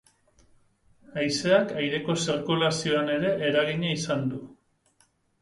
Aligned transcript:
Haizeak 1.23 1.73
aireko 1.81 2.15
zirkulazioan 2.23 3.13
ere 3.17 3.35
eragina 3.51 3.93
izan 4.01 4.27
du. 4.35 4.43